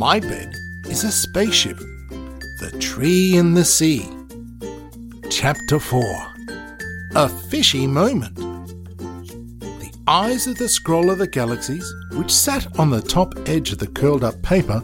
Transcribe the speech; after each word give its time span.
My 0.00 0.18
bed 0.18 0.56
is 0.86 1.04
a 1.04 1.12
spaceship. 1.12 1.76
The 1.76 2.74
Tree 2.80 3.36
in 3.36 3.52
the 3.52 3.66
Sea. 3.66 4.08
Chapter 5.28 5.78
4 5.78 6.02
A 7.16 7.28
Fishy 7.28 7.86
Moment. 7.86 8.34
The 9.60 9.92
eyes 10.08 10.46
of 10.46 10.56
the 10.56 10.70
scroll 10.70 11.10
of 11.10 11.18
the 11.18 11.26
galaxies, 11.26 11.86
which 12.12 12.30
sat 12.30 12.78
on 12.78 12.88
the 12.88 13.02
top 13.02 13.34
edge 13.46 13.72
of 13.72 13.78
the 13.78 13.88
curled 13.88 14.24
up 14.24 14.40
paper, 14.40 14.82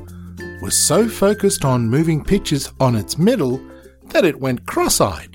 were 0.60 0.70
so 0.70 1.08
focused 1.08 1.64
on 1.64 1.88
moving 1.88 2.22
pictures 2.22 2.70
on 2.78 2.94
its 2.94 3.16
middle 3.16 3.58
that 4.08 4.26
it 4.26 4.38
went 4.38 4.66
cross 4.66 5.00
eyed. 5.00 5.34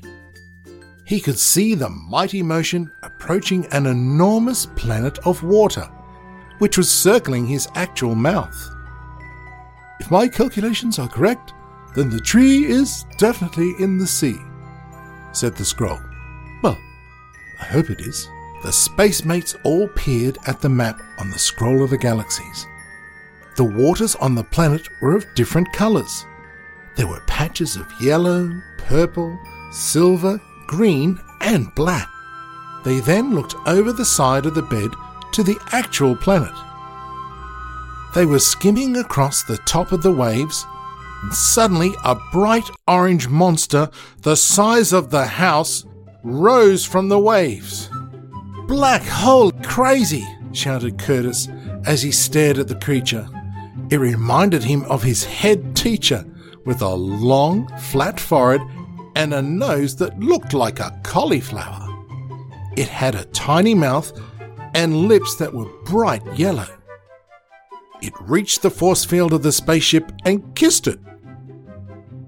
He 1.07 1.19
could 1.19 1.39
see 1.39 1.73
the 1.73 1.89
mighty 1.89 2.43
motion 2.43 2.91
approaching 3.01 3.65
an 3.71 3.87
enormous 3.87 4.67
planet 4.67 5.17
of 5.25 5.41
water, 5.41 5.89
which 6.59 6.77
was 6.77 6.87
circling 6.87 7.47
his 7.47 7.67
actual 7.73 8.13
mouth. 8.13 8.71
If 10.01 10.09
my 10.09 10.27
calculations 10.27 10.97
are 10.97 11.07
correct, 11.07 11.53
then 11.93 12.09
the 12.09 12.19
tree 12.19 12.65
is 12.65 13.05
definitely 13.19 13.75
in 13.77 13.99
the 13.99 14.07
sea, 14.07 14.35
said 15.31 15.55
the 15.55 15.63
scroll. 15.63 15.99
Well, 16.63 16.79
I 17.59 17.65
hope 17.65 17.91
it 17.91 18.01
is. 18.01 18.27
The 18.63 18.71
spacemates 18.71 19.55
all 19.63 19.87
peered 19.89 20.39
at 20.47 20.59
the 20.59 20.69
map 20.69 20.99
on 21.19 21.29
the 21.29 21.37
scroll 21.37 21.83
of 21.83 21.91
the 21.91 21.99
galaxies. 21.99 22.65
The 23.57 23.63
waters 23.63 24.15
on 24.15 24.33
the 24.33 24.43
planet 24.43 24.89
were 25.03 25.15
of 25.15 25.31
different 25.35 25.71
colours. 25.71 26.25
There 26.95 27.07
were 27.07 27.21
patches 27.27 27.75
of 27.75 27.85
yellow, 28.01 28.59
purple, 28.79 29.39
silver, 29.71 30.41
green, 30.65 31.19
and 31.41 31.73
black. 31.75 32.09
They 32.83 33.01
then 33.01 33.35
looked 33.35 33.53
over 33.67 33.93
the 33.93 34.03
side 34.03 34.47
of 34.47 34.55
the 34.55 34.63
bed 34.63 34.89
to 35.33 35.43
the 35.43 35.59
actual 35.71 36.15
planet. 36.15 36.55
They 38.13 38.25
were 38.25 38.39
skimming 38.39 38.97
across 38.97 39.43
the 39.43 39.57
top 39.59 39.91
of 39.91 40.03
the 40.03 40.11
waves, 40.11 40.65
and 41.23 41.33
suddenly 41.33 41.93
a 42.03 42.15
bright 42.31 42.69
orange 42.87 43.29
monster 43.29 43.89
the 44.21 44.35
size 44.35 44.91
of 44.91 45.11
the 45.11 45.25
house 45.25 45.85
rose 46.23 46.85
from 46.85 47.07
the 47.07 47.19
waves. 47.19 47.89
Black 48.67 49.03
hole 49.03 49.51
crazy, 49.63 50.27
shouted 50.51 50.99
Curtis 50.99 51.47
as 51.85 52.01
he 52.01 52.11
stared 52.11 52.57
at 52.57 52.67
the 52.67 52.75
creature. 52.75 53.27
It 53.89 53.97
reminded 53.97 54.63
him 54.63 54.83
of 54.83 55.03
his 55.03 55.23
head 55.23 55.75
teacher 55.75 56.25
with 56.65 56.81
a 56.81 56.95
long, 56.95 57.67
flat 57.79 58.19
forehead 58.19 58.61
and 59.15 59.33
a 59.33 59.41
nose 59.41 59.95
that 59.97 60.19
looked 60.19 60.53
like 60.53 60.79
a 60.79 60.99
cauliflower. 61.03 61.87
It 62.77 62.87
had 62.87 63.15
a 63.15 63.25
tiny 63.25 63.73
mouth 63.73 64.11
and 64.73 65.07
lips 65.07 65.35
that 65.35 65.53
were 65.53 65.69
bright 65.83 66.23
yellow. 66.37 66.67
It 68.01 68.13
reached 68.21 68.61
the 68.61 68.71
force 68.71 69.05
field 69.05 69.33
of 69.33 69.43
the 69.43 69.51
spaceship 69.51 70.11
and 70.25 70.55
kissed 70.55 70.87
it. 70.87 70.99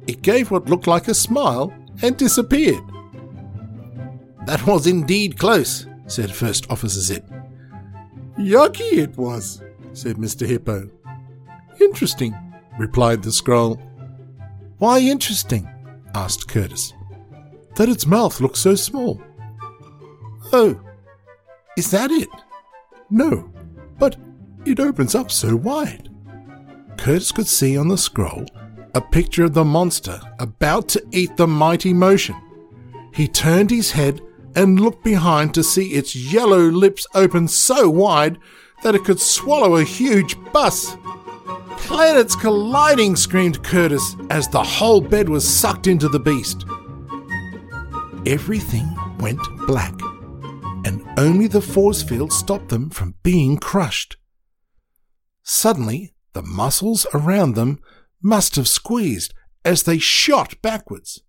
It 0.08 0.22
gave 0.22 0.52
what 0.52 0.70
looked 0.70 0.88
like 0.88 1.08
a 1.08 1.14
smile 1.14 1.74
and 2.02 2.16
disappeared. 2.18 2.84
That 4.46 4.66
was 4.68 4.88
indeed 4.88 5.40
close, 5.40 5.88
said 6.08 6.34
First 6.34 6.70
Officer 6.70 7.00
Zip. 7.00 7.26
Yucky 8.38 8.98
it 8.98 9.18
was, 9.18 9.62
said 9.94 10.18
Mr. 10.18 10.46
Hippo. 10.46 10.90
Interesting, 11.80 12.36
replied 12.78 13.24
the 13.24 13.32
scroll. 13.32 13.76
Why 14.78 15.00
interesting? 15.00 15.70
asked 16.14 16.48
Curtis. 16.48 16.94
That 17.76 17.90
its 17.90 18.06
mouth 18.06 18.40
looks 18.42 18.60
so 18.60 18.76
small. 18.76 19.22
Oh, 20.52 20.80
is 21.78 21.90
that 21.92 22.12
it? 22.12 22.30
No, 23.10 23.52
but 23.98 24.18
it 24.66 24.80
opens 24.80 25.16
up 25.16 25.32
so 25.32 25.56
wide. 25.56 26.10
Curtis 26.98 27.32
could 27.32 27.48
see 27.48 27.78
on 27.78 27.88
the 27.88 27.98
scroll 27.98 28.46
a 28.96 29.02
picture 29.02 29.44
of 29.44 29.54
the 29.54 29.66
monster 29.66 30.20
about 30.40 30.88
to 30.90 31.04
eat 31.12 31.36
the 31.36 31.48
mighty 31.48 31.94
motion. 31.94 32.36
He 33.14 33.28
turned 33.28 33.72
his 33.72 33.92
head 33.92 34.22
and 34.56 34.80
looked 34.80 35.04
behind 35.04 35.54
to 35.54 35.64
see 35.64 35.94
its 35.94 36.16
yellow 36.16 36.60
lips 36.60 37.08
open 37.16 37.48
so 37.48 37.90
wide 37.90 38.38
that 38.84 38.96
it 38.96 39.04
could 39.04 39.20
swallow 39.20 39.78
a 39.78 39.84
huge 39.84 40.36
bus. 40.52 40.96
Planets 41.78 42.36
colliding, 42.36 43.16
screamed 43.16 43.64
Curtis 43.64 44.16
as 44.30 44.48
the 44.48 44.64
whole 44.64 45.02
bed 45.02 45.28
was 45.28 45.48
sucked 45.48 45.88
into 45.88 46.08
the 46.08 46.20
beast. 46.20 46.66
Everything 48.26 48.88
went 49.20 49.42
black, 49.68 49.94
and 50.86 51.04
only 51.18 51.48
the 51.48 51.62
force 51.62 52.02
field 52.02 52.32
stopped 52.32 52.70
them 52.70 52.90
from 52.90 53.16
being 53.24 53.58
crushed. 53.58 54.18
Suddenly, 55.44 56.14
the 56.34 56.42
muscles 56.42 57.06
around 57.14 57.54
them 57.54 57.80
must 58.22 58.56
have 58.56 58.68
squeezed 58.68 59.34
as 59.66 59.84
they 59.84 59.98
shot 59.98 60.62
backwards. 60.62 61.22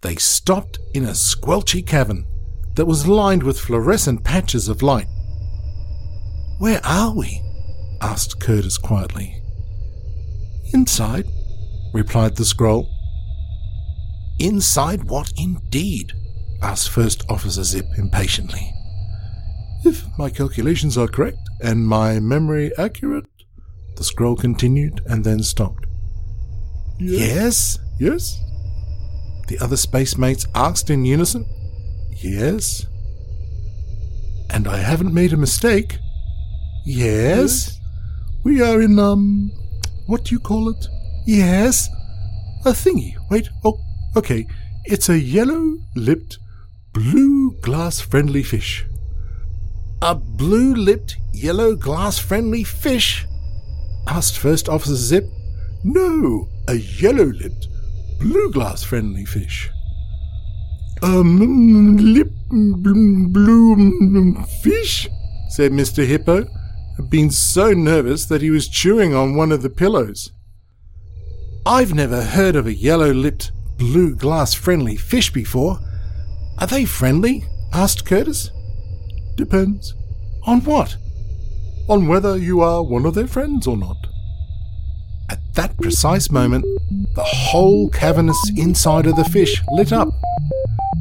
They 0.00 0.16
stopped 0.16 0.78
in 0.94 1.04
a 1.04 1.14
squelchy 1.14 1.86
cavern 1.86 2.26
that 2.74 2.86
was 2.86 3.06
lined 3.06 3.42
with 3.42 3.60
fluorescent 3.60 4.24
patches 4.24 4.68
of 4.68 4.82
light. 4.82 5.06
Where 6.58 6.80
are 6.84 7.14
we? 7.14 7.42
asked 8.00 8.40
Curtis 8.40 8.78
quietly. 8.78 9.42
Inside, 10.72 11.26
replied 11.92 12.36
the 12.36 12.44
scroll. 12.44 12.88
Inside 14.38 15.04
what 15.04 15.32
indeed? 15.36 16.12
asked 16.62 16.90
First 16.90 17.24
Officer 17.28 17.64
Zip 17.64 17.86
impatiently. 17.96 18.72
If 19.84 20.04
my 20.18 20.30
calculations 20.30 20.96
are 20.96 21.08
correct 21.08 21.38
and 21.60 21.86
my 21.86 22.18
memory 22.20 22.72
accurate, 22.78 23.26
the 23.98 24.04
scroll 24.04 24.36
continued 24.36 25.00
and 25.06 25.24
then 25.24 25.42
stopped. 25.42 25.84
Yes? 26.98 27.78
Yes? 27.98 28.40
The 29.48 29.58
other 29.58 29.76
space 29.76 30.16
mates 30.16 30.46
asked 30.54 30.88
in 30.88 31.04
unison. 31.04 31.44
Yes? 32.16 32.86
And 34.50 34.68
I 34.68 34.78
haven't 34.78 35.12
made 35.12 35.32
a 35.32 35.36
mistake. 35.36 35.98
Yes? 36.86 37.68
yes? 37.68 37.80
We 38.44 38.62
are 38.62 38.80
in, 38.80 38.98
um, 39.00 39.50
what 40.06 40.24
do 40.24 40.34
you 40.34 40.40
call 40.40 40.68
it? 40.68 40.86
Yes? 41.26 41.88
A 42.64 42.70
thingy. 42.70 43.14
Wait, 43.30 43.48
oh, 43.64 43.80
okay. 44.16 44.46
It's 44.84 45.08
a 45.08 45.18
yellow 45.18 45.76
lipped, 45.96 46.38
blue 46.92 47.52
glass 47.62 48.00
friendly 48.00 48.44
fish. 48.44 48.86
A 50.00 50.14
blue 50.14 50.72
lipped, 50.74 51.16
yellow 51.32 51.74
glass 51.74 52.18
friendly 52.18 52.62
fish? 52.62 53.26
Asked 54.08 54.38
First 54.38 54.68
Officer 54.68 54.96
Zip. 54.96 55.24
No, 55.84 56.48
a 56.66 56.74
yellow 56.74 57.26
lipped, 57.26 57.68
blue 58.18 58.50
glass 58.50 58.82
friendly 58.82 59.24
fish. 59.24 59.70
Um, 61.02 61.96
lip 61.96 62.30
blue 62.50 64.34
fish? 64.62 65.08
said 65.50 65.72
Mr. 65.72 66.04
Hippo 66.04 66.46
been 67.08 67.30
so 67.30 67.72
nervous 67.72 68.24
that 68.26 68.42
he 68.42 68.50
was 68.50 68.68
chewing 68.68 69.14
on 69.14 69.36
one 69.36 69.52
of 69.52 69.62
the 69.62 69.70
pillows. 69.70 70.32
I've 71.64 71.94
never 71.94 72.22
heard 72.22 72.56
of 72.56 72.66
a 72.66 72.74
yellow 72.74 73.12
lipped, 73.12 73.52
blue 73.76 74.14
glass 74.16 74.54
friendly 74.54 74.96
fish 74.96 75.32
before. 75.32 75.78
Are 76.58 76.66
they 76.66 76.84
friendly? 76.84 77.44
asked 77.72 78.04
Curtis. 78.04 78.50
Depends. 79.36 79.94
On 80.44 80.60
what? 80.62 80.96
On 81.88 82.06
whether 82.06 82.36
you 82.36 82.60
are 82.60 82.82
one 82.82 83.06
of 83.06 83.14
their 83.14 83.26
friends 83.26 83.66
or 83.66 83.76
not. 83.76 83.96
At 85.30 85.40
that 85.54 85.76
precise 85.76 86.30
moment, 86.30 86.64
the 87.14 87.24
whole 87.24 87.88
cavernous 87.90 88.38
inside 88.56 89.06
of 89.06 89.16
the 89.16 89.24
fish 89.24 89.62
lit 89.72 89.92
up. 89.92 90.08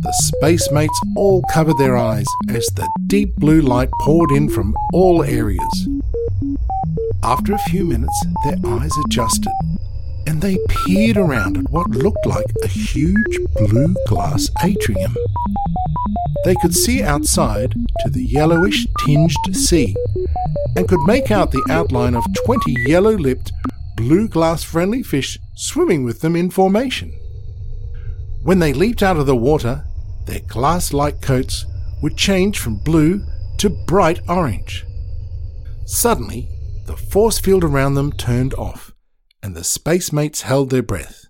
The 0.01 0.31
spacemates 0.41 0.97
all 1.15 1.43
covered 1.51 1.77
their 1.77 1.97
eyes 1.97 2.27
as 2.49 2.65
the 2.75 2.89
deep 3.07 3.35
blue 3.35 3.61
light 3.61 3.89
poured 4.01 4.31
in 4.31 4.49
from 4.49 4.75
all 4.93 5.23
areas. 5.23 5.89
After 7.23 7.53
a 7.53 7.69
few 7.69 7.83
minutes, 7.83 8.25
their 8.45 8.57
eyes 8.65 8.91
adjusted 9.05 9.51
and 10.27 10.41
they 10.41 10.57
peered 10.67 11.15
around 11.15 11.57
at 11.57 11.71
what 11.71 11.89
looked 11.89 12.25
like 12.25 12.45
a 12.61 12.67
huge 12.67 13.39
blue 13.55 13.95
glass 14.07 14.49
atrium. 14.61 15.15
They 16.47 16.55
could 16.55 16.73
see 16.73 17.03
outside 17.03 17.73
to 17.99 18.09
the 18.09 18.23
yellowish 18.23 18.87
tinged 18.99 19.35
sea 19.51 19.93
and 20.77 20.87
could 20.87 21.01
make 21.01 21.29
out 21.29 21.51
the 21.51 21.67
outline 21.69 22.15
of 22.15 22.23
20 22.45 22.73
yellow 22.87 23.17
lipped, 23.17 23.51
blue 23.97 24.29
glass 24.29 24.63
friendly 24.63 25.03
fish 25.03 25.37
swimming 25.55 26.05
with 26.05 26.21
them 26.21 26.37
in 26.37 26.49
formation. 26.49 27.11
When 28.43 28.59
they 28.59 28.71
leaped 28.71 29.03
out 29.03 29.17
of 29.17 29.25
the 29.25 29.35
water, 29.35 29.83
their 30.25 30.39
glass 30.39 30.93
like 30.93 31.21
coats 31.21 31.65
would 32.01 32.15
change 32.15 32.59
from 32.59 32.77
blue 32.77 33.25
to 33.57 33.69
bright 33.69 34.21
orange. 34.29 34.85
Suddenly, 35.85 36.47
the 36.85 36.95
force 36.95 37.39
field 37.39 37.65
around 37.65 37.95
them 37.95 38.13
turned 38.13 38.53
off, 38.53 38.93
and 39.43 39.53
the 39.53 39.65
spacemates 39.65 40.43
held 40.43 40.69
their 40.69 40.81
breath. 40.81 41.25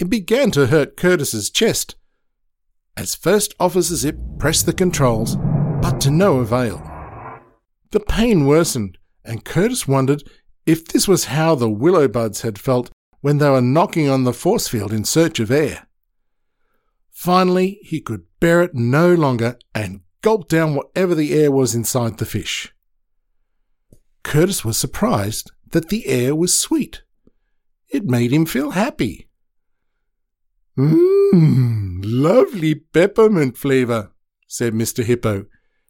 It 0.00 0.10
began 0.10 0.50
to 0.50 0.66
hurt 0.66 0.96
Curtis's 0.96 1.48
chest 1.48 1.94
as 2.96 3.14
First 3.14 3.54
Officer 3.58 3.96
Zip 3.96 4.18
pressed 4.38 4.66
the 4.66 4.72
controls, 4.72 5.36
but 5.80 6.00
to 6.00 6.10
no 6.10 6.38
avail. 6.38 6.82
The 7.90 8.00
pain 8.00 8.46
worsened, 8.46 8.98
and 9.24 9.44
Curtis 9.44 9.86
wondered 9.88 10.22
if 10.66 10.86
this 10.86 11.08
was 11.08 11.26
how 11.26 11.54
the 11.54 11.70
willow 11.70 12.08
buds 12.08 12.42
had 12.42 12.58
felt 12.58 12.90
when 13.20 13.38
they 13.38 13.48
were 13.48 13.60
knocking 13.60 14.08
on 14.08 14.24
the 14.24 14.32
force 14.32 14.68
field 14.68 14.92
in 14.92 15.04
search 15.04 15.40
of 15.40 15.50
air. 15.50 15.86
Finally, 17.10 17.78
he 17.82 18.00
could 18.00 18.24
bear 18.40 18.62
it 18.62 18.74
no 18.74 19.14
longer 19.14 19.56
and 19.74 20.00
gulped 20.22 20.48
down 20.48 20.74
whatever 20.74 21.14
the 21.14 21.34
air 21.34 21.50
was 21.50 21.74
inside 21.74 22.18
the 22.18 22.24
fish. 22.24 22.72
Curtis 24.22 24.64
was 24.64 24.76
surprised 24.76 25.50
that 25.70 25.88
the 25.88 26.06
air 26.06 26.34
was 26.34 26.58
sweet. 26.58 27.02
It 27.88 28.04
made 28.04 28.32
him 28.32 28.46
feel 28.46 28.70
happy. 28.70 29.28
Mmm, 30.78 31.91
lovely 32.04 32.74
peppermint 32.74 33.56
flavour, 33.56 34.12
said 34.46 34.74
Mr. 34.74 35.04
Hippo, 35.04 35.46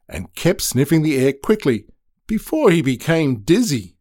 and 0.08 0.34
kept 0.34 0.62
sniffing 0.62 1.02
the 1.02 1.16
air 1.16 1.32
quickly 1.32 1.86
before 2.26 2.70
he 2.70 2.82
became 2.82 3.40
dizzy. 3.40 3.96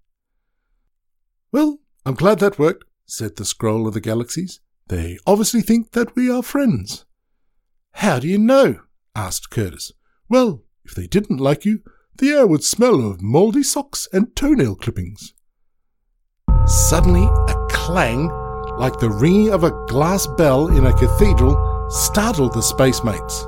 Well, 1.52 1.80
I'm 2.06 2.16
glad 2.16 2.40
that 2.40 2.60
worked, 2.60 2.86
said 3.06 3.36
the 3.36 3.46
Scroll 3.46 3.88
of 3.88 3.94
the 3.94 4.02
Galaxies. 4.02 4.60
They 4.88 5.18
obviously 5.26 5.62
think 5.62 5.92
that 5.92 6.16
we 6.16 6.30
are 6.30 6.44
friends. 6.44 7.06
How 7.94 8.20
do 8.20 8.28
you 8.28 8.38
know? 8.38 8.82
asked 9.16 9.50
Curtis. 9.50 9.92
Well, 10.30 10.64
if 10.86 10.96
they 10.96 11.08
didn't 11.08 11.40
like 11.40 11.66
you, 11.66 11.82
the 12.18 12.30
air 12.30 12.48
would 12.48 12.64
smell 12.64 13.06
of 13.10 13.22
mouldy 13.22 13.64
socks 13.64 14.08
and 14.14 14.36
toenail 14.36 14.76
clippings. 14.76 15.34
Suddenly, 16.66 17.24
a 17.24 17.68
clang, 17.70 18.28
like 18.78 19.00
the 19.00 19.10
ringing 19.10 19.50
of 19.52 19.64
a 19.64 19.86
glass 19.88 20.28
bell 20.28 20.68
in 20.68 20.86
a 20.86 20.98
cathedral, 20.98 21.71
startled 21.92 22.54
the 22.54 22.62
spacemates. 22.62 23.46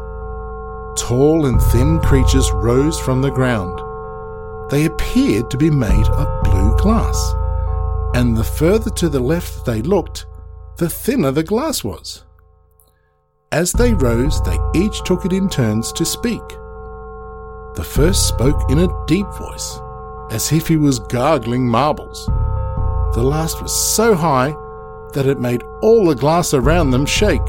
Tall 0.97 1.45
and 1.45 1.61
thin 1.61 1.99
creatures 2.01 2.51
rose 2.51 2.99
from 2.99 3.21
the 3.21 3.31
ground. 3.31 3.79
They 4.69 4.85
appeared 4.85 5.49
to 5.49 5.57
be 5.57 5.69
made 5.69 6.07
of 6.07 6.43
blue 6.43 6.75
glass, 6.77 7.33
and 8.15 8.35
the 8.35 8.43
further 8.43 8.89
to 8.91 9.09
the 9.09 9.19
left 9.19 9.65
they 9.65 9.81
looked, 9.81 10.25
the 10.77 10.89
thinner 10.89 11.31
the 11.31 11.43
glass 11.43 11.83
was. 11.83 12.25
As 13.51 13.71
they 13.71 13.93
rose, 13.93 14.41
they 14.41 14.57
each 14.75 15.03
took 15.03 15.25
it 15.25 15.33
in 15.33 15.47
turns 15.47 15.91
to 15.93 16.05
speak. 16.05 16.47
The 17.75 17.87
first 17.87 18.27
spoke 18.27 18.69
in 18.69 18.79
a 18.79 19.05
deep 19.05 19.27
voice, 19.37 19.79
as 20.31 20.51
if 20.51 20.67
he 20.67 20.77
was 20.77 20.99
gargling 20.99 21.67
marbles. 21.67 22.25
The 23.15 23.23
last 23.23 23.61
was 23.61 23.73
so 23.73 24.15
high 24.15 24.55
that 25.13 25.27
it 25.27 25.39
made 25.39 25.63
all 25.81 26.07
the 26.07 26.15
glass 26.15 26.53
around 26.53 26.91
them 26.91 27.05
shake. 27.05 27.41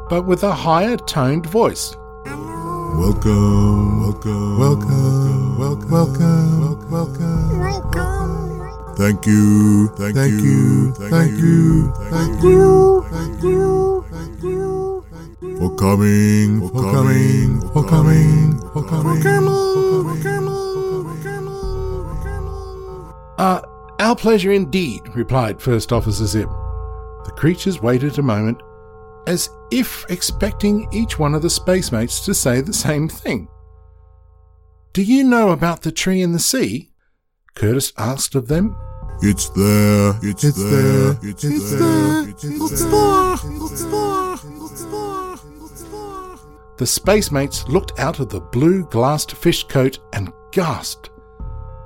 but 0.09 0.27
with 0.27 0.45
a 0.45 0.53
higher 0.53 0.97
toned 0.97 1.47
voice. 1.47 1.97
Welcome, 2.25 4.01
welcome, 4.03 4.59
welcome, 4.59 5.59
welcome, 5.59 5.91
welcome, 5.91 6.91
welcome, 6.91 7.59
welcome. 7.59 8.95
Thank 8.97 9.27
you, 9.27 9.89
thank, 9.97 10.15
you, 10.15 10.23
thank 10.23 10.41
you, 10.41 10.93
thank 10.93 11.33
you, 11.41 11.93
thank 12.11 12.43
you, 12.45 13.03
thank 13.11 13.43
you, 13.43 14.05
thank 14.13 14.43
you, 14.45 14.94
for 15.59 15.75
coming, 15.77 16.69
for 16.69 16.71
coming, 16.71 17.61
for 17.71 17.85
coming, 17.85 18.59
for 18.73 18.83
coming, 18.83 19.23
for 19.23 20.23
coming. 20.23 20.55
Uh, 23.37 23.61
our 23.99 24.17
pleasure 24.17 24.53
indeed, 24.53 25.03
replied 25.15 25.61
First 25.61 25.93
Officer 25.93 26.27
Zip. 26.27 26.49
The 27.25 27.33
creatures 27.37 27.83
waited 27.83 28.19
a 28.19 28.23
moment, 28.23 28.61
as 29.27 29.51
if 29.71 30.05
expecting 30.09 30.89
each 30.93 31.19
one 31.19 31.35
of 31.35 31.43
the 31.43 31.49
spacemates 31.49 32.25
to 32.25 32.35
say 32.35 32.61
the 32.61 32.73
same 32.73 33.09
thing. 33.09 33.49
Do 34.93 35.03
you 35.03 35.25
know 35.25 35.51
about 35.51 35.83
the 35.83 35.93
tree 35.93 36.23
in 36.23 36.33
the 36.33 36.39
sea? 36.39 36.93
Curtis 37.55 37.93
asked 37.99 38.35
of 38.35 38.49
them. 38.49 38.77
It's 39.21 39.49
there, 39.51 40.19
it's, 40.23 40.45
it's 40.45 40.59
there, 40.59 41.13
there, 41.13 41.31
it's, 41.31 41.45
it's 41.45 41.71
there, 41.71 41.79
there, 41.81 42.29
it's, 42.29 42.45
it's 42.45 42.61
there, 42.61 42.61
it's 42.61 42.83
there, 42.83 43.35
it's 43.35 43.85
there, 43.85 44.35
it's 44.65 44.85
there. 44.85 45.14
The 46.77 46.85
spacemates 46.85 47.69
looked 47.69 47.99
out 48.01 48.19
of 48.19 48.29
the 48.29 48.41
blue 48.41 48.85
glassed 48.87 49.33
fish 49.33 49.65
coat 49.65 49.99
and 50.13 50.33
gasped. 50.51 51.11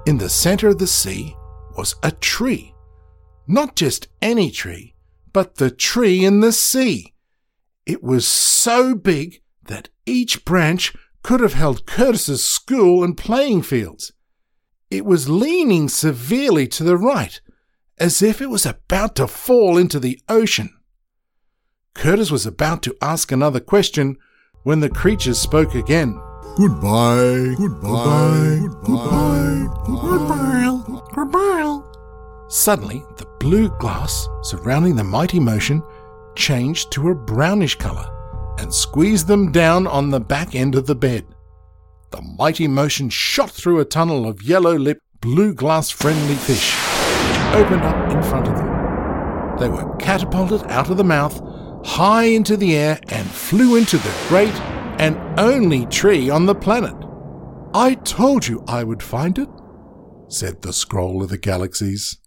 In 0.06 0.16
the 0.16 0.30
center 0.30 0.68
of 0.68 0.78
the 0.78 0.86
sea 0.86 1.36
was 1.76 1.94
a 2.02 2.10
tree. 2.10 2.74
Not 3.46 3.76
just 3.76 4.08
any 4.22 4.50
tree, 4.50 4.94
but 5.32 5.56
the 5.56 5.70
tree 5.70 6.24
in 6.24 6.40
the 6.40 6.52
sea. 6.52 7.14
It 7.84 8.02
was 8.02 8.26
so 8.26 8.94
big 8.94 9.42
that 9.62 9.90
each 10.06 10.44
branch 10.44 10.94
could 11.22 11.40
have 11.40 11.52
held 11.52 11.86
Curtis's 11.86 12.42
school 12.42 13.04
and 13.04 13.16
playing 13.16 13.62
fields. 13.62 14.12
It 14.90 15.04
was 15.04 15.28
leaning 15.28 15.88
severely 15.88 16.66
to 16.68 16.84
the 16.84 16.96
right, 16.96 17.38
as 17.98 18.22
if 18.22 18.40
it 18.40 18.48
was 18.48 18.64
about 18.64 19.16
to 19.16 19.26
fall 19.26 19.76
into 19.76 20.00
the 20.00 20.20
ocean. 20.28 20.70
Curtis 21.94 22.30
was 22.30 22.46
about 22.46 22.82
to 22.84 22.96
ask 23.02 23.30
another 23.30 23.60
question 23.60 24.16
when 24.62 24.80
the 24.80 24.90
creatures 24.90 25.38
spoke 25.38 25.74
again. 25.74 26.20
Goodbye, 26.56 27.54
goodbye, 27.56 28.58
goodbye, 28.82 29.68
goodbye, 29.86 30.82
goodbye, 30.86 31.02
goodbye. 31.14 31.82
Suddenly, 32.48 33.04
the 33.16 33.26
blue 33.38 33.68
glass 33.78 34.28
surrounding 34.42 34.96
the 34.96 35.04
mighty 35.04 35.38
motion 35.38 35.82
changed 36.34 36.90
to 36.92 37.10
a 37.10 37.14
brownish 37.14 37.76
colour 37.76 38.08
and 38.58 38.72
squeezed 38.72 39.26
them 39.28 39.52
down 39.52 39.86
on 39.86 40.10
the 40.10 40.20
back 40.20 40.54
end 40.54 40.74
of 40.74 40.86
the 40.86 40.94
bed. 40.94 41.26
The 42.10 42.22
mighty 42.22 42.66
motion 42.66 43.10
shot 43.10 43.50
through 43.50 43.80
a 43.80 43.84
tunnel 43.84 44.26
of 44.26 44.42
yellow 44.42 44.76
lipped, 44.76 45.02
blue 45.20 45.52
glass 45.52 45.90
friendly 45.90 46.34
fish, 46.34 46.74
which 46.74 47.54
opened 47.54 47.82
up 47.82 48.10
in 48.10 48.22
front 48.22 48.48
of 48.48 48.56
them. 48.56 49.58
They 49.58 49.68
were 49.68 49.94
catapulted 49.96 50.62
out 50.70 50.90
of 50.90 50.96
the 50.96 51.04
mouth, 51.04 51.40
high 51.84 52.24
into 52.24 52.56
the 52.56 52.76
air, 52.76 53.00
and 53.08 53.26
flew 53.26 53.76
into 53.76 53.98
the 53.98 54.14
great 54.28 54.54
and 54.98 55.16
only 55.38 55.86
tree 55.86 56.28
on 56.30 56.46
the 56.46 56.54
planet. 56.54 56.96
I 57.74 57.94
told 57.94 58.46
you 58.46 58.64
I 58.66 58.84
would 58.84 59.02
find 59.02 59.38
it, 59.38 59.48
said 60.28 60.62
the 60.62 60.72
Scroll 60.72 61.22
of 61.22 61.28
the 61.28 61.38
Galaxies. 61.38 62.18